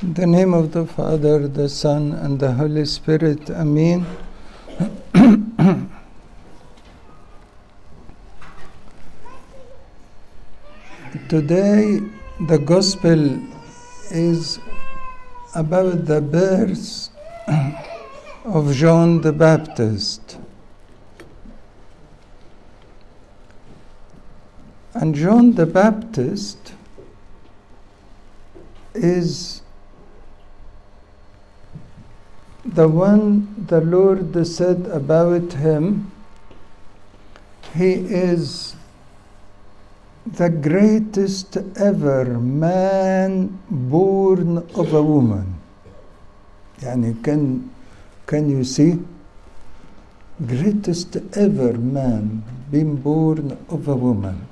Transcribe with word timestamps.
In 0.00 0.14
the 0.14 0.28
name 0.28 0.54
of 0.54 0.70
the 0.70 0.86
Father, 0.86 1.48
the 1.48 1.68
Son, 1.68 2.12
and 2.12 2.38
the 2.38 2.52
Holy 2.52 2.84
Spirit. 2.84 3.50
Amen. 3.50 4.06
Today, 11.28 11.98
the 12.46 12.58
Gospel 12.58 13.40
is 14.12 14.60
about 15.56 16.06
the 16.06 16.20
birth 16.20 17.08
of 18.44 18.72
John 18.72 19.22
the 19.22 19.32
Baptist. 19.32 20.38
And 24.94 25.12
John 25.12 25.54
the 25.56 25.66
Baptist 25.66 26.72
is 28.94 29.62
the 32.64 32.88
one 32.88 33.64
the 33.68 33.80
Lord 33.80 34.46
said 34.46 34.86
about 34.86 35.52
him, 35.52 36.10
he 37.74 37.92
is 37.92 38.74
the 40.26 40.50
greatest 40.50 41.56
ever 41.76 42.24
man 42.24 43.58
born 43.70 44.58
of 44.74 44.92
a 44.92 45.02
woman. 45.02 45.54
Yani 46.80 47.22
can, 47.24 47.70
can 48.26 48.50
you 48.50 48.64
see? 48.64 48.98
Greatest 50.44 51.16
ever 51.34 51.72
man 51.72 52.44
being 52.70 52.96
born 52.96 53.56
of 53.68 53.88
a 53.88 53.96
woman. 53.96 54.46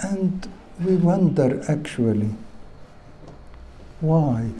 And 0.00 0.48
we 0.80 0.96
wonder 0.96 1.62
actually 1.68 2.34
why 4.00 4.50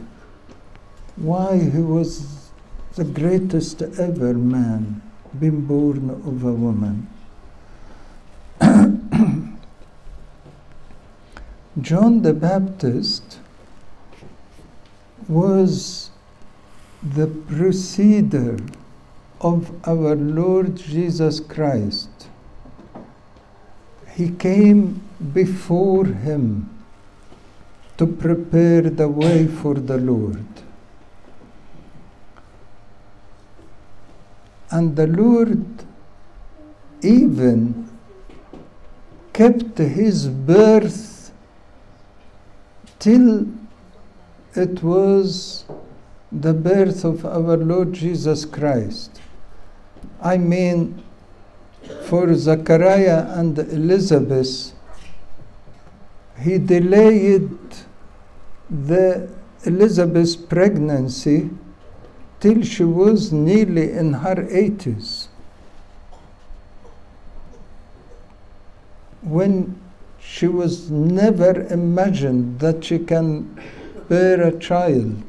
why 1.17 1.59
he 1.59 1.79
was 1.79 2.51
the 2.97 3.05
greatest 3.05 3.83
ever 3.83 4.35
man 4.35 5.01
being 5.39 5.61
born 5.63 6.11
of 6.11 6.45
a 6.45 6.53
woman 6.53 7.07
John 11.81 12.23
the 12.23 12.35
Baptist 12.35 13.39
was 15.29 16.11
the 17.03 17.29
preceder 17.29 18.59
of 19.41 19.71
our 19.87 20.17
Lord 20.17 20.77
Jesus 20.77 21.39
Christ. 21.39 22.29
He 24.15 24.31
came 24.31 25.08
before 25.33 26.07
him 26.07 26.69
to 27.97 28.07
prepare 28.07 28.83
the 28.83 29.09
way 29.09 29.47
for 29.47 29.75
the 29.75 29.99
Lord. 29.99 30.47
And 34.71 34.95
the 34.97 35.07
Lord 35.07 35.65
even 37.03 37.91
kept 39.33 39.79
his 39.79 40.29
birth 40.29 41.33
till 42.99 43.47
it 44.55 44.83
was 44.83 45.65
the 46.31 46.53
birth 46.53 47.05
of 47.05 47.25
our 47.25 47.57
Lord 47.57 47.93
Jesus 47.93 48.45
Christ. 48.45 49.21
I 50.21 50.37
mean, 50.37 51.03
for 52.05 52.35
Zachariah 52.35 53.33
and 53.39 53.59
Elizabeth, 53.59 54.73
he 56.41 56.59
delayed 56.59 57.59
the 58.71 59.29
Elizabeth's 59.65 60.37
pregnancy 60.37 61.51
till 62.41 62.63
she 62.63 62.85
was 62.85 63.33
nearly 63.33 63.91
in 63.93 64.13
her 64.13 64.37
80s. 64.37 65.29
When 69.23 69.81
she 70.21 70.47
was 70.47 70.91
never 70.91 71.63
imagined 71.73 72.61
that 72.61 72.85
she 72.85 72.99
can 72.99 73.61
bear 74.09 74.41
a 74.43 74.57
child. 74.59 75.23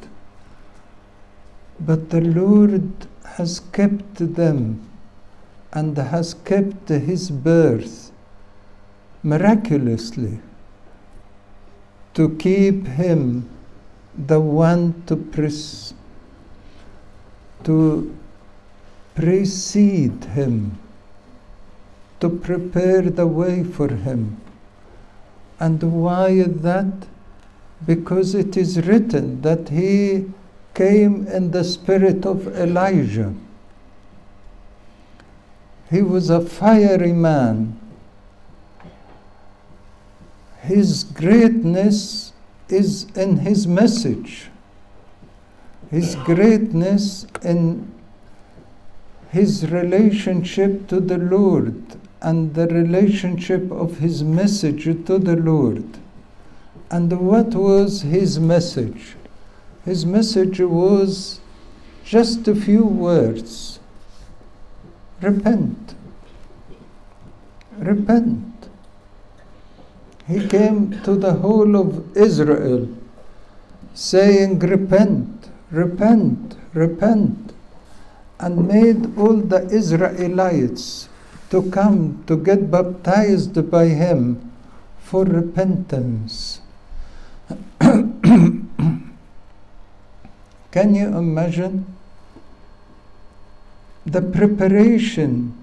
But 1.79 2.09
the 2.11 2.21
Lord 2.21 3.07
has 3.23 3.61
kept 3.71 4.35
them 4.35 4.87
and 5.71 5.97
has 5.97 6.33
kept 6.33 6.89
his 6.89 7.31
birth 7.31 8.11
miraculously 9.23 10.39
to 12.19 12.27
keep 12.35 12.85
him 12.99 13.49
the 14.31 14.39
one 14.39 14.83
to 15.07 15.15
pres- 15.15 15.93
to 17.63 17.77
precede 19.15 20.25
him 20.35 20.77
to 22.19 22.29
prepare 22.29 23.03
the 23.03 23.25
way 23.25 23.63
for 23.63 23.87
him 23.87 24.21
and 25.59 25.83
why 25.83 26.43
that? 26.43 27.07
Because 27.85 28.33
it 28.33 28.55
is 28.55 28.85
written 28.85 29.41
that 29.41 29.69
he 29.69 30.25
came 30.73 31.27
in 31.27 31.51
the 31.51 31.63
spirit 31.63 32.25
of 32.25 32.47
Elijah. 32.55 33.33
He 35.89 36.01
was 36.01 36.29
a 36.29 36.41
fiery 36.41 37.13
man. 37.13 37.79
His 40.69 41.03
greatness 41.03 42.31
is 42.69 43.05
in 43.15 43.37
his 43.37 43.65
message. 43.65 44.49
His 45.89 46.13
greatness 46.13 47.25
in 47.43 47.91
his 49.31 49.71
relationship 49.71 50.87
to 50.89 50.99
the 50.99 51.17
Lord 51.17 51.81
and 52.21 52.53
the 52.53 52.67
relationship 52.67 53.71
of 53.71 53.97
his 53.97 54.23
message 54.23 54.83
to 54.83 55.17
the 55.17 55.35
Lord. 55.35 55.97
And 56.91 57.19
what 57.19 57.55
was 57.55 58.01
his 58.01 58.39
message? 58.39 59.15
His 59.85 60.05
message 60.05 60.59
was 60.59 61.39
just 62.03 62.47
a 62.47 62.53
few 62.53 62.85
words 62.85 63.79
repent. 65.19 65.95
Repent. 67.79 68.58
He 70.29 70.47
came 70.47 71.01
to 71.01 71.15
the 71.15 71.33
whole 71.41 71.75
of 71.75 72.15
Israel 72.15 72.87
saying, 73.95 74.59
Repent, 74.59 75.49
repent, 75.71 76.55
repent, 76.75 77.53
and 78.39 78.67
made 78.67 79.17
all 79.17 79.37
the 79.37 79.65
Israelites 79.73 81.09
to 81.49 81.63
come 81.71 82.23
to 82.27 82.37
get 82.37 82.69
baptized 82.69 83.71
by 83.71 83.87
him 83.87 84.51
for 84.99 85.25
repentance. 85.25 86.61
Can 87.81 88.69
you 90.93 91.07
imagine 91.07 91.87
the 94.05 94.21
preparation 94.21 95.57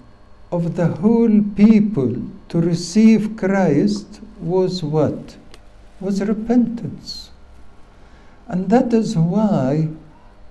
of 0.51 0.75
the 0.75 0.87
whole 0.87 1.41
people 1.55 2.17
to 2.49 2.61
receive 2.61 3.35
Christ 3.37 4.21
was 4.39 4.83
what? 4.83 5.37
Was 5.99 6.21
repentance. 6.21 7.31
And 8.47 8.69
that 8.69 8.93
is 8.93 9.17
why 9.17 9.89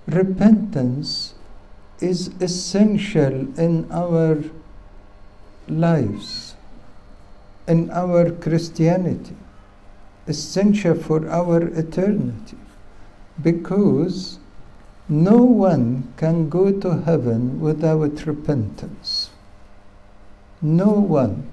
repentance 0.05 1.33
is 1.99 2.27
essential 2.39 3.57
in 3.59 3.87
our 3.91 4.43
lives, 5.67 6.55
in 7.67 7.89
our 7.89 8.31
Christianity, 8.31 9.35
essential 10.27 10.95
for 10.95 11.27
our 11.29 11.63
eternity, 11.63 12.57
because 13.41 14.39
no 15.09 15.37
one 15.37 16.13
can 16.17 16.49
go 16.49 16.71
to 16.71 17.01
heaven 17.01 17.59
without 17.59 18.25
repentance. 18.25 19.29
No 20.61 20.89
one. 20.89 21.49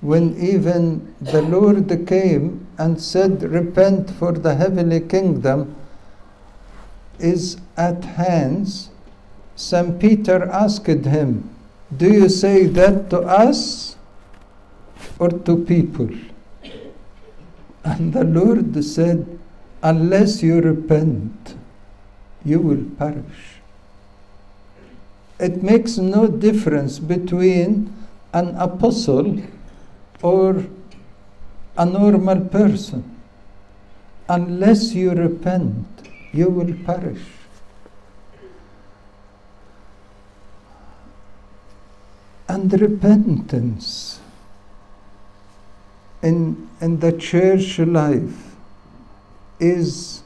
When 0.00 0.36
even 0.40 1.14
the 1.20 1.42
Lord 1.42 1.88
came 2.06 2.66
and 2.78 3.00
said, 3.00 3.42
Repent, 3.42 4.10
for 4.10 4.32
the 4.32 4.54
heavenly 4.54 5.00
kingdom 5.00 5.76
is 7.18 7.58
at 7.76 8.04
hand, 8.04 8.88
St. 9.56 10.00
Peter 10.00 10.44
asked 10.44 10.86
him, 10.86 11.50
Do 11.94 12.10
you 12.10 12.30
say 12.30 12.66
that 12.66 13.10
to 13.10 13.20
us 13.20 13.96
or 15.18 15.28
to 15.28 15.64
people? 15.64 16.08
And 17.84 18.12
the 18.14 18.24
Lord 18.24 18.82
said, 18.82 19.38
Unless 19.82 20.42
you 20.42 20.60
repent, 20.60 21.56
you 22.44 22.58
will 22.60 22.84
perish. 22.96 23.60
It 25.38 25.62
makes 25.62 25.98
no 25.98 26.26
difference 26.26 26.98
between 26.98 27.92
an 28.32 28.54
apostle 28.56 29.42
or 30.22 30.64
a 31.76 31.86
normal 31.86 32.40
person. 32.40 33.04
Unless 34.28 34.92
you 34.92 35.10
repent, 35.12 35.86
you 36.32 36.48
will 36.48 36.74
perish. 36.84 37.22
And 42.48 42.72
repentance 42.80 44.20
in, 46.22 46.68
in 46.80 47.00
the 47.00 47.12
church 47.12 47.78
life 47.78 48.56
is 49.58 50.22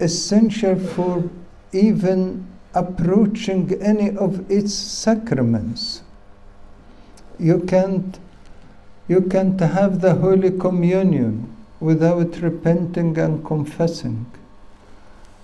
essential 0.00 0.78
for 0.78 1.28
even 1.72 2.46
approaching 2.74 3.80
any 3.80 4.16
of 4.16 4.50
its 4.50 4.74
sacraments. 4.74 6.02
You 7.38 7.60
can't, 7.60 8.18
you 9.08 9.20
can't 9.22 9.60
have 9.60 10.00
the 10.00 10.14
Holy 10.14 10.50
Communion 10.50 11.54
without 11.78 12.38
repenting 12.38 13.16
and 13.18 13.44
confessing. 13.44 14.26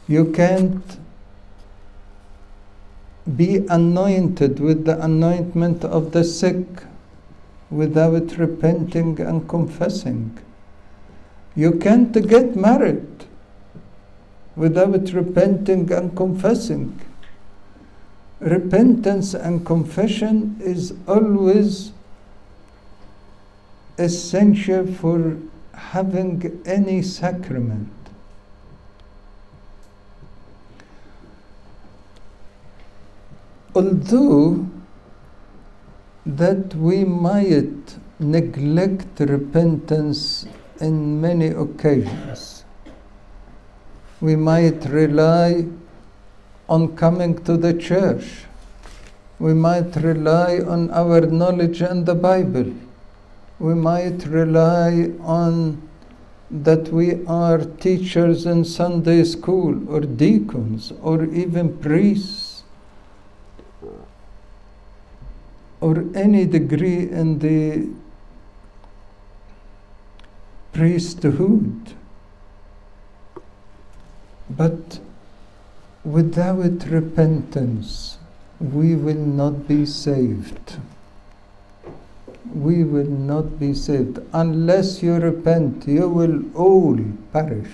You 0.08 0.32
can't 0.32 0.98
be 3.36 3.64
anointed 3.68 4.58
with 4.58 4.84
the 4.84 5.00
anointment 5.00 5.84
of 5.84 6.10
the 6.10 6.24
sick 6.24 6.66
without 7.70 8.36
repenting 8.36 9.20
and 9.20 9.48
confessing. 9.48 10.38
You 11.54 11.72
can't 11.72 12.12
get 12.28 12.56
married 12.56 13.26
without 14.56 15.12
repenting 15.12 15.90
and 15.92 16.16
confessing. 16.16 17.00
Repentance 18.40 19.34
and 19.34 19.64
confession 19.64 20.56
is 20.60 20.94
always 21.06 21.92
essential 24.02 24.86
for 24.86 25.36
having 25.72 26.60
any 26.66 27.02
sacrament. 27.02 27.88
Although 33.74 34.66
that 36.26 36.74
we 36.74 37.04
might 37.04 37.96
neglect 38.18 39.20
repentance 39.20 40.46
in 40.80 41.20
many 41.20 41.48
occasions, 41.48 42.64
we 44.20 44.36
might 44.36 44.84
rely 44.84 45.66
on 46.68 46.96
coming 46.96 47.42
to 47.44 47.56
the 47.56 47.74
church. 47.74 48.44
We 49.38 49.54
might 49.54 49.96
rely 49.96 50.60
on 50.60 50.90
our 50.90 51.22
knowledge 51.22 51.80
and 51.80 52.06
the 52.06 52.14
Bible. 52.14 52.72
We 53.62 53.74
might 53.74 54.26
rely 54.26 55.12
on 55.20 55.88
that 56.50 56.88
we 56.88 57.24
are 57.26 57.58
teachers 57.58 58.44
in 58.44 58.64
Sunday 58.64 59.22
school 59.22 59.88
or 59.88 60.00
deacons 60.00 60.92
or 61.00 61.26
even 61.26 61.78
priests 61.78 62.64
or 65.80 66.04
any 66.12 66.44
degree 66.44 67.08
in 67.08 67.38
the 67.38 67.88
priesthood. 70.72 71.94
But 74.50 74.98
without 76.04 76.84
repentance, 76.86 78.18
we 78.58 78.96
will 78.96 79.24
not 79.42 79.68
be 79.68 79.86
saved. 79.86 80.78
We 82.54 82.84
will 82.84 83.08
not 83.08 83.58
be 83.58 83.74
saved. 83.74 84.18
Unless 84.32 85.02
you 85.02 85.14
repent, 85.14 85.86
you 85.86 86.08
will 86.08 86.42
all 86.56 86.98
perish. 87.32 87.70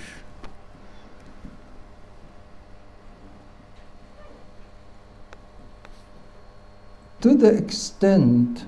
To 7.22 7.34
the 7.34 7.48
extent 7.48 8.64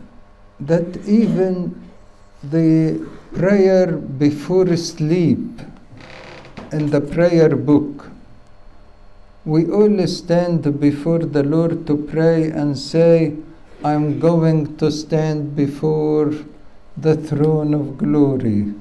that 0.59 1.07
even 1.07 1.89
the 2.43 3.07
prayer 3.35 3.93
before 3.97 4.77
sleep 4.77 5.61
in 6.73 6.91
the 6.91 7.01
prayer 7.01 7.55
book 7.55 8.11
we 9.45 9.67
all 9.71 10.07
stand 10.07 10.79
before 10.81 11.21
the 11.21 11.43
Lord 11.43 11.87
to 11.87 11.97
pray 11.97 12.51
and 12.51 12.79
say, 12.79 13.37
I'm 13.83 14.21
going 14.21 14.77
to 14.77 14.91
stand 14.91 15.57
before 15.57 16.35
the 16.99 17.17
throne 17.17 17.73
of 17.73 17.97
glory. 17.97 18.75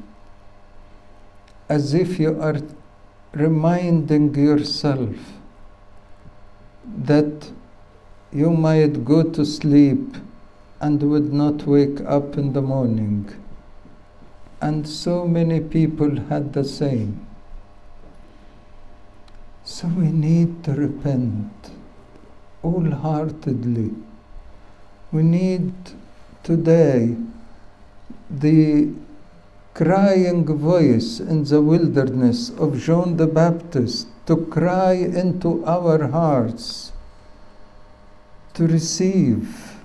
As 1.69 1.93
if 1.93 2.19
you 2.19 2.41
are 2.41 2.57
reminding 3.31 4.35
yourself 4.35 5.15
that 7.05 7.49
you 8.33 8.49
might 8.49 9.05
go 9.05 9.23
to 9.23 9.45
sleep 9.45 10.17
and 10.81 11.01
would 11.01 11.31
not 11.31 11.65
wake 11.65 12.01
up 12.01 12.37
in 12.37 12.51
the 12.51 12.61
morning. 12.61 13.33
And 14.61 14.85
so 14.85 15.25
many 15.25 15.61
people 15.61 16.19
had 16.27 16.51
the 16.51 16.65
same. 16.65 17.25
So 19.63 19.87
we 19.87 20.07
need 20.07 20.61
to 20.65 20.73
repent 20.73 21.71
wholeheartedly. 22.61 24.08
We 25.11 25.23
need 25.23 25.73
today 26.43 27.15
the 28.29 28.89
crying 29.73 30.45
voice 30.45 31.19
in 31.19 31.45
the 31.45 31.61
wilderness 31.61 32.49
of 32.51 32.79
John 32.79 33.17
the 33.17 33.27
Baptist 33.27 34.07
to 34.27 34.37
cry 34.37 34.93
into 34.93 35.65
our 35.65 36.07
hearts 36.07 36.91
to 38.59 38.67
receive 38.67 39.79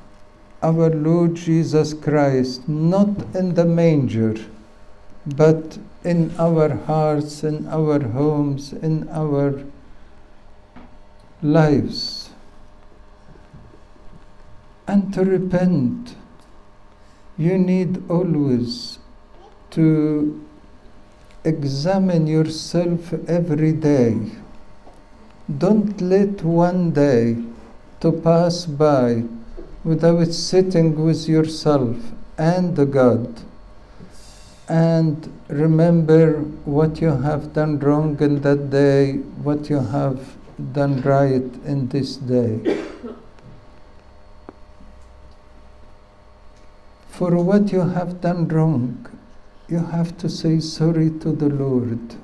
our 0.60 0.90
Lord 0.90 1.36
Jesus 1.36 1.94
Christ, 1.94 2.68
not 2.68 3.34
in 3.34 3.54
the 3.54 3.64
manger, 3.64 4.34
but 5.24 5.78
in 6.02 6.34
our 6.38 6.74
hearts, 6.74 7.44
in 7.44 7.68
our 7.68 8.00
homes, 8.02 8.72
in 8.72 9.08
our 9.10 9.62
lives. 11.40 12.23
And 14.86 15.12
to 15.14 15.24
repent, 15.24 16.16
you 17.36 17.58
need 17.58 18.08
always 18.10 18.98
to 19.70 20.44
examine 21.44 22.26
yourself 22.26 23.12
every 23.28 23.72
day. 23.72 24.32
Don't 25.58 26.00
let 26.00 26.42
one 26.42 26.92
day 26.92 27.36
to 28.00 28.12
pass 28.12 28.66
by 28.66 29.24
without 29.82 30.32
sitting 30.32 31.04
with 31.04 31.28
yourself 31.28 31.96
and 32.38 32.76
God 32.92 33.42
and 34.68 35.30
remember 35.48 36.38
what 36.64 37.00
you 37.00 37.10
have 37.10 37.52
done 37.52 37.78
wrong 37.78 38.18
in 38.20 38.40
that 38.40 38.70
day, 38.70 39.12
what 39.42 39.68
you 39.68 39.78
have 39.78 40.36
done 40.72 41.02
right 41.02 41.50
in 41.66 41.88
this 41.88 42.16
day. 42.16 42.82
For 47.14 47.36
what 47.36 47.70
you 47.70 47.82
have 47.82 48.20
done 48.20 48.48
wrong, 48.48 49.06
you 49.68 49.78
have 49.78 50.18
to 50.18 50.28
say 50.28 50.58
sorry 50.58 51.10
to 51.20 51.30
the 51.30 51.48
Lord 51.48 52.16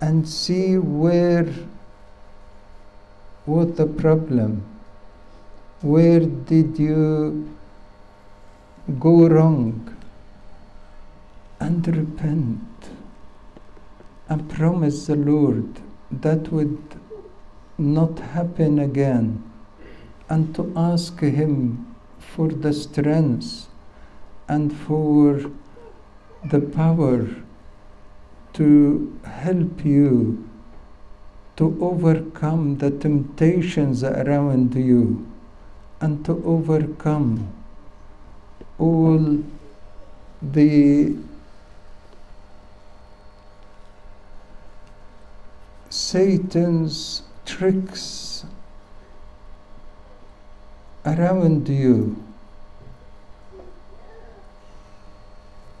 and 0.00 0.28
see 0.28 0.76
where 0.76 1.46
was 3.46 3.76
the 3.76 3.86
problem. 3.86 4.64
Where 5.82 6.18
did 6.18 6.80
you 6.80 7.56
go 8.98 9.28
wrong? 9.28 9.96
And 11.60 11.86
repent 11.96 12.90
and 14.28 14.50
promise 14.50 15.06
the 15.06 15.14
Lord 15.14 15.80
that 16.10 16.50
would 16.50 16.82
not 17.78 18.18
happen 18.18 18.80
again 18.80 19.44
and 20.28 20.52
to 20.56 20.72
ask 20.74 21.20
Him 21.20 21.88
for 22.34 22.48
the 22.48 22.72
strength 22.72 23.68
and 24.48 24.72
for 24.72 25.50
the 26.44 26.60
power 26.60 27.26
to 28.52 29.18
help 29.24 29.84
you 29.84 30.48
to 31.56 31.76
overcome 31.80 32.78
the 32.78 32.90
temptations 32.90 34.04
around 34.04 34.74
you 34.74 35.26
and 36.00 36.24
to 36.24 36.42
overcome 36.44 37.52
all 38.78 39.42
the 40.40 41.16
Satan's 45.90 47.22
tricks 47.44 48.44
around 51.10 51.68
you. 51.68 52.16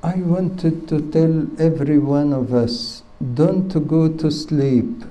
I 0.02 0.14
wanted 0.16 0.88
to 0.88 1.00
tell 1.10 1.46
every 1.60 1.98
one 1.98 2.32
of 2.32 2.54
us 2.54 3.02
don't 3.34 3.88
go 3.88 4.08
to 4.08 4.30
sleep 4.30 5.04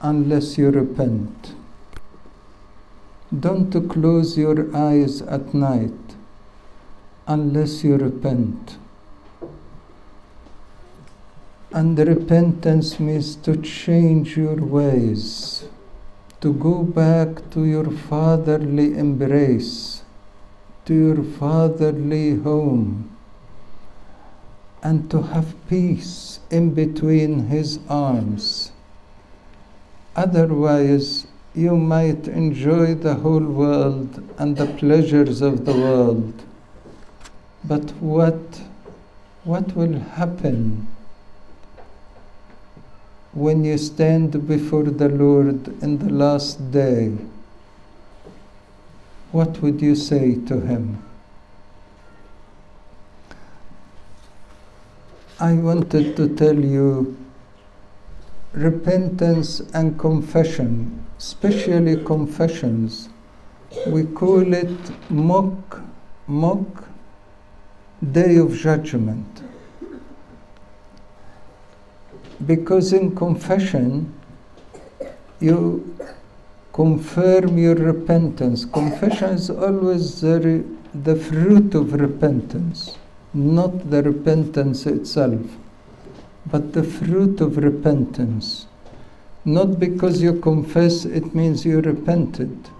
unless 0.00 0.58
you 0.58 0.70
repent. 0.70 1.54
Don't 3.46 3.72
close 3.88 4.36
your 4.36 4.74
eyes 4.76 5.22
at 5.22 5.54
night 5.54 6.16
unless 7.26 7.82
you 7.84 7.96
repent. 7.96 8.76
And 11.72 11.98
repentance 11.98 13.00
means 13.00 13.34
to 13.36 13.56
change 13.56 14.36
your 14.36 14.56
ways, 14.56 15.64
to 16.44 16.52
go 16.52 16.82
back 16.82 17.38
to 17.48 17.64
your 17.64 17.90
fatherly 17.90 18.98
embrace, 18.98 20.02
to 20.84 20.92
your 20.92 21.24
fatherly 21.24 22.36
home, 22.36 23.16
and 24.82 25.10
to 25.10 25.22
have 25.22 25.54
peace 25.70 26.40
in 26.50 26.74
between 26.74 27.46
his 27.46 27.78
arms. 27.88 28.72
Otherwise, 30.14 31.26
you 31.54 31.78
might 31.78 32.28
enjoy 32.28 32.94
the 32.94 33.14
whole 33.14 33.48
world 33.62 34.22
and 34.36 34.58
the 34.58 34.66
pleasures 34.66 35.40
of 35.40 35.64
the 35.64 35.72
world. 35.72 36.44
But 37.64 37.90
what, 38.02 38.60
what 39.44 39.74
will 39.74 39.98
happen 39.98 40.93
when 43.34 43.64
you 43.64 43.76
stand 43.76 44.46
before 44.46 44.84
the 44.84 45.08
Lord 45.08 45.66
in 45.82 45.98
the 45.98 46.12
last 46.12 46.70
day? 46.70 47.12
What 49.32 49.60
would 49.60 49.82
you 49.82 49.96
say 49.96 50.36
to 50.46 50.60
Him? 50.60 51.02
I 55.40 55.54
wanted 55.54 56.16
to 56.16 56.28
tell 56.36 56.54
you 56.54 57.16
repentance 58.52 59.58
and 59.74 59.98
confession, 59.98 61.04
especially 61.18 62.02
confessions. 62.04 63.08
We 63.88 64.04
call 64.04 64.54
it 64.54 65.10
mock, 65.10 65.82
mock 66.28 66.84
day 68.12 68.36
of 68.36 68.54
judgment. 68.54 69.43
Because 72.46 72.92
in 72.92 73.14
confession, 73.14 74.12
you 75.40 75.96
confirm 76.72 77.56
your 77.56 77.76
repentance. 77.76 78.64
Confession 78.64 79.30
is 79.30 79.50
always 79.50 80.20
the, 80.20 80.64
the 80.92 81.16
fruit 81.16 81.74
of 81.74 81.92
repentance, 81.92 82.96
not 83.32 83.90
the 83.90 84.02
repentance 84.02 84.86
itself, 84.86 85.40
but 86.46 86.72
the 86.72 86.82
fruit 86.82 87.40
of 87.40 87.56
repentance. 87.58 88.66
Not 89.44 89.78
because 89.78 90.22
you 90.22 90.40
confess, 90.40 91.04
it 91.04 91.34
means 91.34 91.64
you 91.64 91.80
repented. 91.80 92.70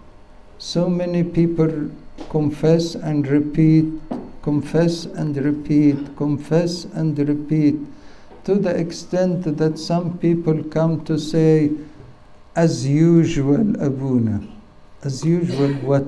So 0.59 0.89
many 0.89 1.23
people 1.23 1.91
confess 2.31 2.95
and 2.95 3.27
repeat, 3.29 3.85
confess 4.43 5.05
and 5.05 5.37
repeat, 5.37 6.17
confess 6.17 6.85
and 6.87 7.19
repeat, 7.19 7.77
to 8.45 8.57
the 8.57 8.77
extent 8.77 9.57
that 9.57 9.79
some 9.79 10.19
people 10.19 10.63
come 10.65 11.05
to 11.05 11.19
say, 11.19 11.71
as 12.55 12.87
usual, 12.87 13.83
Abuna. 13.83 14.47
As 15.03 15.25
usual, 15.25 15.73
what? 15.83 16.07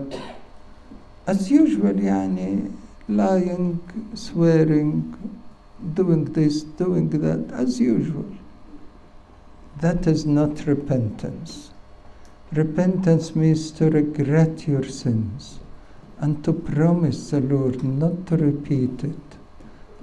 As 1.26 1.50
usual, 1.50 1.95
yani, 1.95 2.73
lying, 3.09 3.81
swearing, 4.14 5.14
doing 5.95 6.25
this, 6.33 6.62
doing 6.62 7.11
that, 7.11 7.52
as 7.52 7.81
usual. 7.81 8.26
That 9.81 10.07
is 10.07 10.25
not 10.25 10.66
repentance. 10.66 11.71
Repentance 12.52 13.35
means 13.35 13.71
to 13.73 13.90
regret 13.90 14.69
your 14.69 14.85
sins 14.85 15.59
and 16.19 16.43
to 16.45 16.52
promise 16.52 17.31
the 17.31 17.40
Lord 17.40 17.83
not 17.83 18.26
to 18.28 18.37
repeat 18.37 19.05
it 19.05 19.26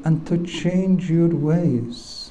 and 0.03 0.27
to 0.27 0.43
change 0.45 1.09
your 1.09 1.29
ways. 1.29 2.22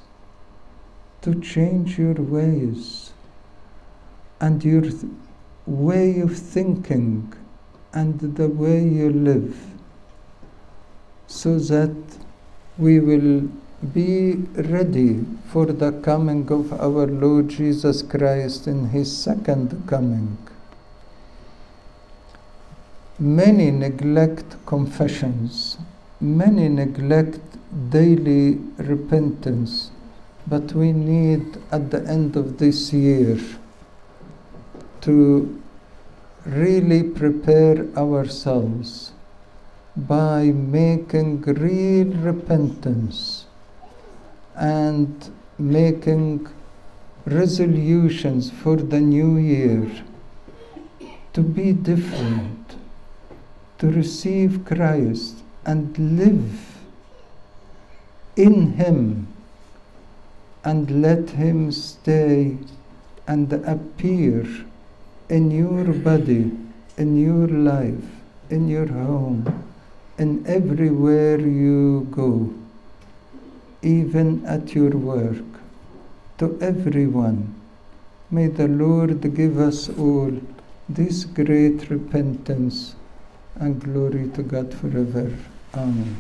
To 1.22 1.40
change 1.40 1.98
your 1.98 2.14
ways 2.14 3.12
and 4.40 4.64
your 4.64 4.82
way 5.66 6.20
of 6.20 6.36
thinking 6.36 7.32
and 7.92 8.18
the 8.36 8.48
way 8.48 8.82
you 8.82 9.10
live 9.10 9.56
so 11.28 11.58
that 11.58 11.94
we 12.76 12.98
will 12.98 13.48
be 13.92 14.34
ready 14.54 15.24
for 15.46 15.66
the 15.66 15.92
coming 16.02 16.50
of 16.50 16.72
our 16.72 17.06
Lord 17.06 17.48
Jesus 17.48 18.02
Christ 18.02 18.66
in 18.66 18.88
his 18.88 19.16
second 19.16 19.84
coming. 19.86 20.36
Many 23.18 23.70
neglect 23.70 24.56
confessions, 24.66 25.78
many 26.20 26.68
neglect 26.68 27.40
daily 27.90 28.58
repentance, 28.78 29.91
but 30.46 30.72
we 30.72 30.92
need 30.92 31.58
at 31.70 31.90
the 31.90 32.04
end 32.06 32.36
of 32.36 32.58
this 32.58 32.92
year 32.92 33.38
to 35.00 35.62
really 36.44 37.02
prepare 37.02 37.86
ourselves 37.96 39.12
by 39.96 40.44
making 40.44 41.42
real 41.42 42.06
repentance 42.18 43.46
and 44.56 45.30
making 45.58 46.48
resolutions 47.26 48.50
for 48.50 48.76
the 48.76 49.00
new 49.00 49.36
year 49.36 49.90
to 51.32 51.40
be 51.40 51.72
different, 51.72 52.76
to 53.78 53.90
receive 53.90 54.64
Christ 54.64 55.36
and 55.64 56.18
live 56.18 56.78
in 58.36 58.72
Him 58.72 59.31
and 60.64 61.02
let 61.02 61.30
Him 61.30 61.72
stay 61.72 62.56
and 63.26 63.52
appear 63.52 64.46
in 65.28 65.50
your 65.50 65.92
body, 65.92 66.50
in 66.96 67.16
your 67.16 67.48
life, 67.48 68.04
in 68.50 68.68
your 68.68 68.86
home, 68.86 69.64
in 70.18 70.44
everywhere 70.46 71.40
you 71.40 72.06
go, 72.10 72.52
even 73.82 74.44
at 74.46 74.74
your 74.74 74.90
work, 74.90 75.44
to 76.38 76.58
everyone. 76.60 77.54
May 78.30 78.48
the 78.48 78.68
Lord 78.68 79.20
give 79.34 79.58
us 79.58 79.88
all 79.88 80.32
this 80.88 81.24
great 81.24 81.88
repentance 81.90 82.94
and 83.56 83.80
glory 83.80 84.28
to 84.34 84.42
God 84.42 84.72
forever. 84.74 85.30
Amen. 85.74 86.16